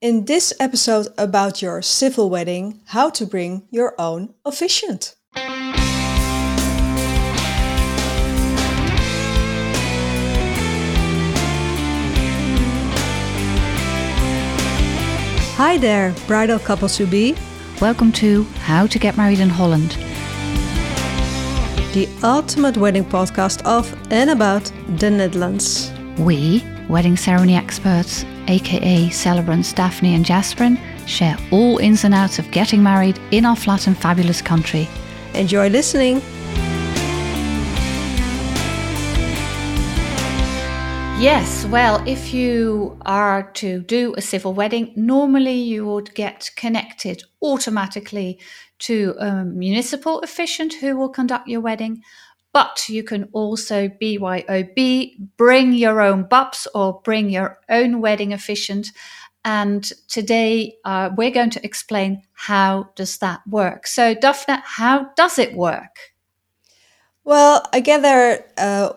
[0.00, 5.16] In this episode about your civil wedding, how to bring your own officiant.
[15.56, 17.34] Hi there, bridal couples to be.
[17.80, 19.98] Welcome to How to Get Married in Holland,
[21.92, 25.90] the ultimate wedding podcast of and about the Netherlands.
[26.16, 32.50] We, wedding ceremony experts, aka celebrants Daphne and Jasperin, share all ins and outs of
[32.50, 34.88] getting married in our flat and fabulous country.
[35.34, 36.22] Enjoy listening.
[41.20, 47.24] Yes, well, if you are to do a civil wedding, normally you would get connected
[47.42, 48.38] automatically
[48.78, 52.02] to a municipal officiant who will conduct your wedding.
[52.58, 58.90] But you can also BYOB, bring your own BABS or bring your own wedding officiant.
[59.44, 63.86] And today uh, we're going to explain how does that work.
[63.86, 65.94] So, Daphne, how does it work?
[67.22, 68.90] Well, I gather uh,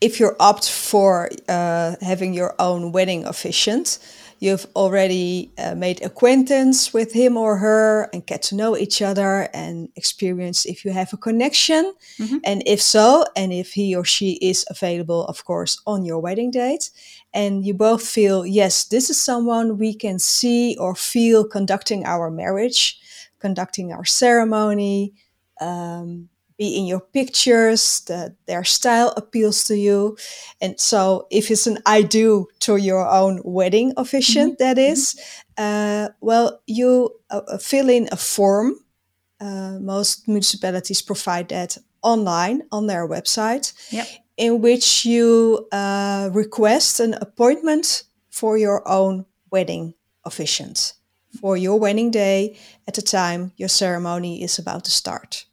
[0.00, 3.98] if you opt for uh, having your own wedding officiant,
[4.38, 9.48] you've already uh, made acquaintance with him or her and get to know each other
[9.52, 11.92] and experience if you have a connection.
[12.18, 12.38] Mm-hmm.
[12.44, 16.50] And if so, and if he or she is available, of course, on your wedding
[16.50, 16.90] date,
[17.34, 22.30] and you both feel, yes, this is someone we can see or feel conducting our
[22.30, 22.98] marriage,
[23.40, 25.14] conducting our ceremony.
[25.60, 26.28] Um,
[26.58, 30.16] be in your pictures, that their style appeals to you.
[30.60, 34.64] And so, if it's an I do to your own wedding officiant, mm-hmm.
[34.64, 35.62] that mm-hmm.
[35.62, 38.74] uh, well, you uh, uh, fill in a form.
[39.40, 44.08] Uh, most municipalities provide that online on their website, yep.
[44.36, 50.94] in which you uh, request an appointment for your own wedding officiant
[51.40, 55.44] for your wedding day at the time your ceremony is about to start.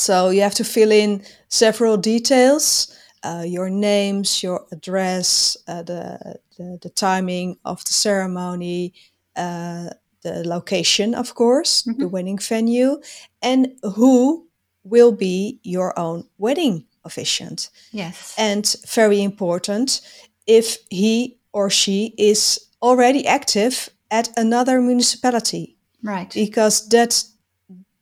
[0.00, 6.38] So you have to fill in several details, uh, your names, your address, uh, the,
[6.56, 8.94] the, the timing of the ceremony,
[9.36, 9.90] uh,
[10.22, 12.00] the location, of course, mm-hmm.
[12.00, 12.98] the wedding venue,
[13.42, 14.48] and who
[14.84, 17.68] will be your own wedding officiant.
[17.92, 18.34] Yes.
[18.38, 20.00] And very important,
[20.46, 25.76] if he or she is already active at another municipality.
[26.02, 26.32] Right.
[26.32, 27.22] Because that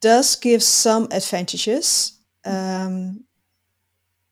[0.01, 2.13] does give some advantages.
[2.45, 3.25] Um,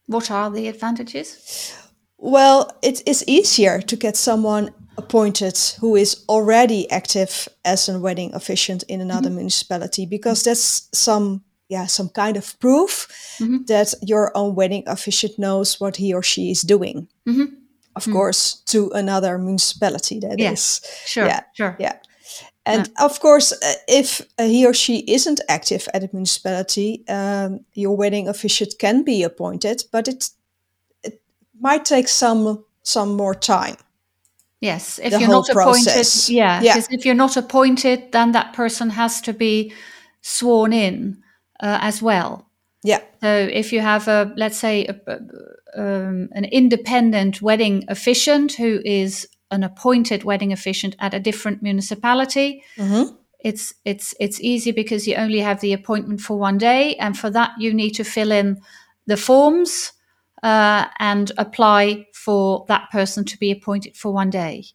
[0.06, 1.74] what are the advantages?
[2.18, 8.34] Well, it is easier to get someone appointed who is already active as a wedding
[8.34, 9.38] officiant in another mm-hmm.
[9.38, 13.08] municipality because that's some yeah some kind of proof
[13.40, 13.64] mm-hmm.
[13.68, 17.08] that your own wedding officiant knows what he or she is doing.
[17.28, 17.54] Mm-hmm.
[17.96, 18.14] Of mm-hmm.
[18.14, 20.20] course, to another municipality.
[20.20, 21.10] That yes, is.
[21.10, 21.98] sure, yeah, sure, yeah.
[22.68, 23.06] And yeah.
[23.06, 27.96] of course, uh, if uh, he or she isn't active at a municipality, um, your
[27.96, 30.30] wedding officiant can be appointed, but it
[31.04, 31.22] it
[31.60, 33.78] might take some some more time.
[34.60, 36.28] Yes, if you're not process.
[36.28, 36.78] appointed, yeah, yeah.
[36.92, 39.72] if you're not appointed, then that person has to be
[40.22, 41.24] sworn in
[41.62, 42.50] uh, as well.
[42.84, 43.02] Yeah.
[43.22, 44.96] So if you have a, let's say, a,
[45.76, 52.64] um, an independent wedding officiant who is an appointed wedding officiant at a different municipality.
[52.78, 53.16] Mm-hmm.
[53.40, 57.30] It's it's it's easy because you only have the appointment for one day, and for
[57.30, 58.62] that you need to fill in
[59.06, 59.94] the forms
[60.44, 64.66] uh, and apply for that person to be appointed for one day.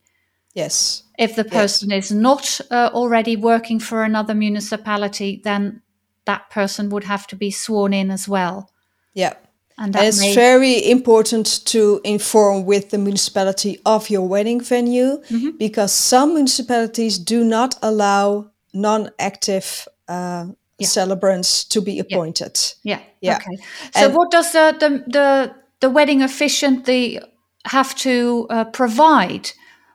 [0.55, 1.05] Yes.
[1.19, 2.07] If the person yes.
[2.07, 5.83] is not uh, already working for another municipality, then
[6.25, 8.71] that person would have to be sworn in as well.
[9.15, 9.35] Yeah.
[9.79, 15.51] And, and it's very important to inform with the municipality of your wedding venue mm-hmm.
[15.59, 20.47] because some municipalities do not allow non-active uh,
[20.79, 20.87] yeah.
[20.87, 22.59] celebrants to be appointed.
[22.83, 23.01] Yeah.
[23.21, 23.37] Yeah.
[23.37, 23.57] Okay.
[23.95, 27.21] So and what does the, the the the wedding officiant the
[27.65, 29.51] have to uh, provide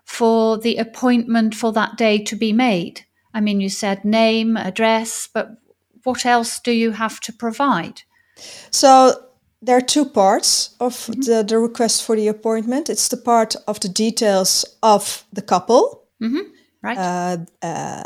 [0.05, 3.05] for the appointment for that day to be made?
[3.33, 5.49] I mean, you said name, address, but
[6.03, 8.01] what else do you have to provide?
[8.71, 9.26] So
[9.61, 11.21] there are two parts of mm-hmm.
[11.21, 12.89] the, the request for the appointment.
[12.89, 16.03] It's the part of the details of the couple.
[16.21, 16.51] Mm-hmm.
[16.83, 16.97] Right.
[16.97, 18.03] Uh, uh,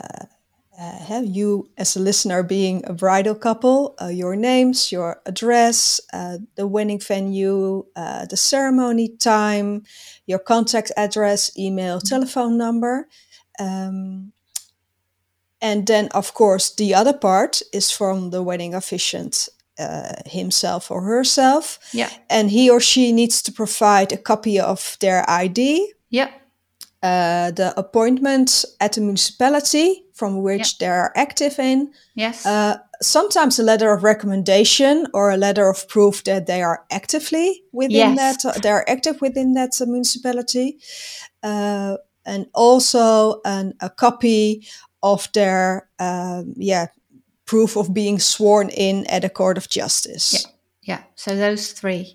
[0.80, 6.38] uh, you, as a listener, being a bridal couple, uh, your names, your address, uh,
[6.56, 9.84] the wedding venue, uh, the ceremony time,
[10.26, 12.08] your contact address, email, mm-hmm.
[12.08, 13.08] telephone number.
[13.60, 14.32] Um,
[15.62, 19.50] and then, of course, the other part is from the wedding officiant
[19.82, 21.80] uh, himself or herself.
[21.94, 22.10] Yeah.
[22.30, 25.94] And he or she needs to provide a copy of their ID.
[26.10, 26.30] Yeah.
[27.04, 31.92] uh, the appointment at the municipality from which they are active in.
[32.16, 32.46] Yes.
[32.46, 37.64] Uh, sometimes a letter of recommendation or a letter of proof that they are actively
[37.72, 38.44] within Yes.
[38.44, 38.62] that.
[38.62, 40.78] They are active within that uh, municipality,
[41.44, 44.68] uh, and also an, a copy
[45.02, 46.88] of their um, yeah
[47.52, 50.32] proof of being sworn in at a court of justice.
[50.34, 50.52] Yeah.
[50.88, 51.04] yeah.
[51.16, 52.06] So those three.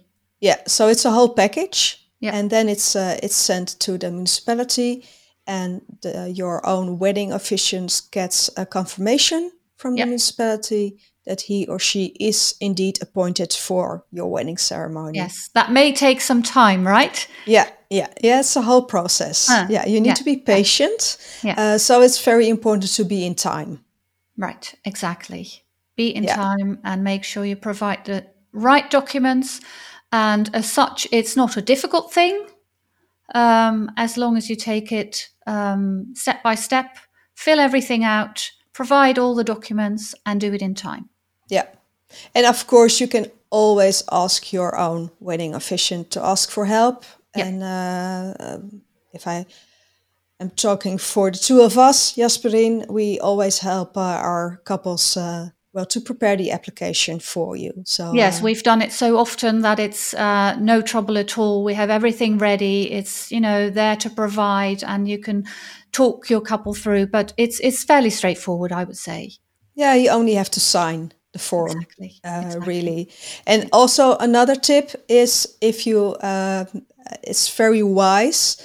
[0.41, 2.39] Yeah, so it's a whole package, Yeah.
[2.39, 5.05] and then it's uh, it's sent to the municipality,
[5.47, 10.05] and the, your own wedding officiant gets a confirmation from Yeah.
[10.05, 15.19] the municipality that he or she is indeed appointed for your wedding ceremony.
[15.19, 15.51] Yes.
[15.53, 17.29] That may take some time, right?
[17.47, 18.41] Yeah, yeah, yeah.
[18.41, 19.47] It's a whole process.
[19.49, 21.19] Huh, Yeah, you need yeah, to be patient.
[21.43, 21.75] Yeah.
[21.75, 23.79] Uh, so it's very important to be in time.
[24.37, 25.65] Right, exactly.
[25.97, 26.37] Be in Yeah.
[26.37, 29.61] time and make sure you provide the right documents.
[30.13, 32.47] And as such, it's not a difficult thing
[33.35, 36.97] um, as long as you take it um, step by step,
[37.35, 41.09] fill everything out, provide all the documents, and do it in time.
[41.49, 41.67] Yeah.
[42.35, 47.05] And of course, you can always ask your own wedding officiant to ask for help.
[47.37, 47.47] Yeah.
[47.47, 49.47] And uh, um, if I
[50.41, 55.51] am talking for the two of us, Jasperin, we always help uh, our couples, uh,
[55.73, 57.73] well, to prepare the application for you.
[57.85, 61.65] So Yes, uh, we've done it so often that it's uh, no trouble at all.
[61.65, 62.91] We have everything ready.
[62.91, 65.45] It's you know there to provide, and you can
[65.93, 67.09] talk your couple through.
[67.09, 69.33] But it's it's fairly straightforward, I would say.
[69.75, 71.71] yeah, you only have to sign the form.
[71.71, 72.21] Exactly.
[72.25, 72.67] uh, exactly.
[72.67, 73.11] really.
[73.47, 76.65] And also another tip is if you, uh,
[77.23, 78.57] it's very wise,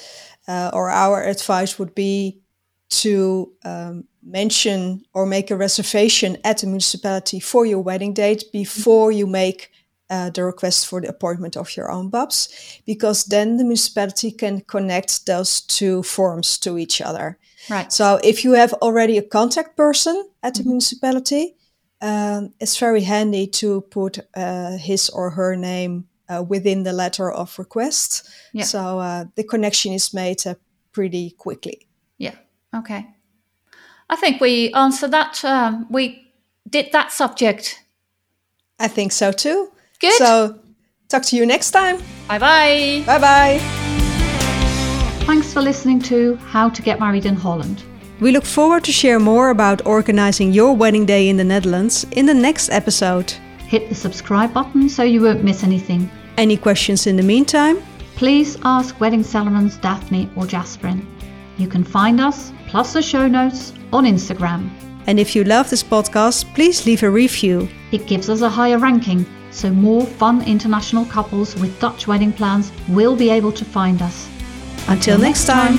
[0.51, 2.41] uh, or our advice would be
[2.89, 9.13] to um, mention or make a reservation at the municipality for your wedding date before
[9.13, 9.69] you make
[10.09, 12.49] uh, the request for the appointment of your own babs,
[12.85, 17.37] because then the municipality can connect those two forms to each other.
[17.69, 17.93] Right.
[17.93, 21.55] So if you have already a contact person at the municipality,
[22.01, 27.31] um, it's very handy to put uh, his or her name uh, within the letter
[27.31, 28.29] of request.
[28.53, 28.63] Yeah.
[28.63, 30.55] So uh, the connection is made uh,
[30.91, 31.87] pretty quickly.
[32.17, 32.35] Yeah.
[32.73, 33.05] Okay.
[34.09, 35.43] I think we answered that.
[35.43, 36.31] Um, we
[36.69, 37.79] did that subject.
[38.79, 39.71] I think so too.
[39.99, 40.13] Good.
[40.13, 40.59] So
[41.09, 41.97] talk to you next time.
[42.27, 43.03] bye bye.
[43.05, 43.59] Bye bye.
[45.25, 47.83] Thanks for listening to How to Get Married in Holland.
[48.19, 52.25] We look forward to share more about organizing your wedding day in the Netherlands in
[52.25, 53.31] the next episode.
[53.67, 56.09] Hit the subscribe button so you won't miss anything.
[56.41, 57.77] Any questions in the meantime?
[58.15, 61.05] Please ask Wedding Celebrants Daphne or Jasperin.
[61.57, 64.71] You can find us, plus the show notes, on Instagram.
[65.05, 67.69] And if you love this podcast, please leave a review.
[67.91, 72.71] It gives us a higher ranking, so more fun international couples with Dutch wedding plans
[72.89, 74.27] will be able to find us.
[74.87, 75.77] Until next time.